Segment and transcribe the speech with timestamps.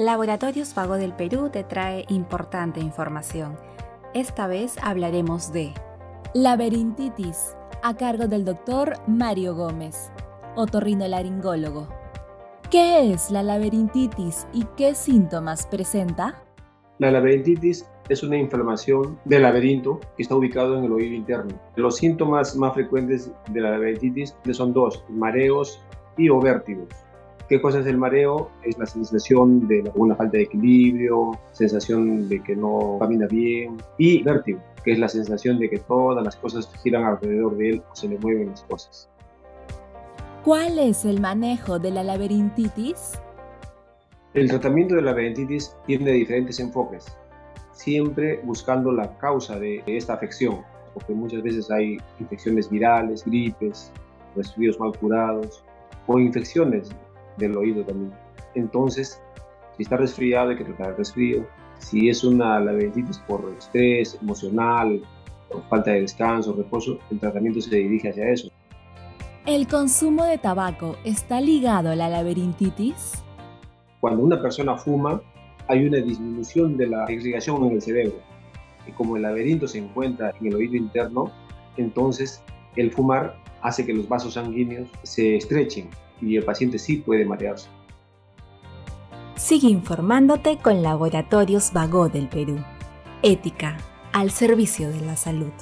[0.00, 3.56] Laboratorios Vago del Perú te trae importante información.
[4.14, 5.74] Esta vez hablaremos de
[6.34, 10.12] laberintitis, a cargo del doctor Mario Gómez,
[10.54, 11.88] otorrinolaringólogo.
[12.70, 16.44] ¿Qué es la laberintitis y qué síntomas presenta?
[16.98, 21.60] La laberintitis es una inflamación del laberinto que está ubicado en el oído interno.
[21.74, 25.82] Los síntomas más frecuentes de la laberintitis son dos, mareos
[26.16, 26.88] y o vértigos.
[27.48, 28.50] ¿Qué cosa es el mareo?
[28.62, 34.22] Es la sensación de una falta de equilibrio, sensación de que no camina bien y
[34.22, 37.96] vértigo, que es la sensación de que todas las cosas giran alrededor de él o
[37.96, 39.08] se le mueven las cosas.
[40.44, 43.18] ¿Cuál es el manejo de la laberintitis?
[44.34, 47.06] El tratamiento de la laberintitis tiene diferentes enfoques,
[47.72, 50.58] siempre buscando la causa de esta afección,
[50.92, 53.90] porque muchas veces hay infecciones virales, gripes,
[54.36, 55.64] resfríos mal curados
[56.06, 56.90] o infecciones
[57.38, 58.12] del oído también.
[58.54, 59.20] Entonces,
[59.76, 61.46] si está resfriado hay que tratar el resfrío.
[61.78, 65.00] Si es una laberintitis por estrés emocional,
[65.48, 68.48] por falta de descanso, reposo, el tratamiento se dirige hacia eso.
[69.46, 73.22] ¿El consumo de tabaco está ligado a la laberintitis?
[74.00, 75.22] Cuando una persona fuma,
[75.68, 78.18] hay una disminución de la irrigación en el cerebro.
[78.86, 81.30] Y como el laberinto se encuentra en el oído interno,
[81.76, 82.42] entonces
[82.76, 85.88] el fumar hace que los vasos sanguíneos se estrechen
[86.20, 87.68] y el paciente sí puede marearse.
[89.36, 92.58] Sigue informándote con Laboratorios Vago del Perú.
[93.22, 93.76] Ética
[94.12, 95.52] al servicio de la salud.